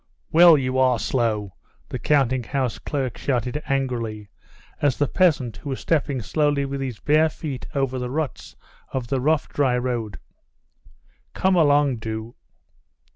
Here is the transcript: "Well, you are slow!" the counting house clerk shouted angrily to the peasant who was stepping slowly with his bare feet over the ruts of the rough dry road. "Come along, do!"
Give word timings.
"Well, 0.31 0.57
you 0.57 0.79
are 0.79 0.97
slow!" 0.97 1.53
the 1.89 1.99
counting 1.99 2.41
house 2.43 2.79
clerk 2.79 3.19
shouted 3.19 3.61
angrily 3.67 4.31
to 4.81 4.89
the 4.97 5.07
peasant 5.07 5.57
who 5.57 5.69
was 5.69 5.79
stepping 5.79 6.23
slowly 6.23 6.65
with 6.65 6.81
his 6.81 6.99
bare 6.99 7.29
feet 7.29 7.67
over 7.75 7.99
the 7.99 8.09
ruts 8.09 8.55
of 8.91 9.09
the 9.09 9.21
rough 9.21 9.47
dry 9.49 9.77
road. 9.77 10.17
"Come 11.35 11.55
along, 11.55 11.97
do!" 11.97 12.33